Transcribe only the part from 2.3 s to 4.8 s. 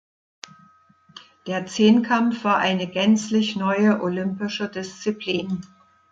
war eine gänzlich neue olympische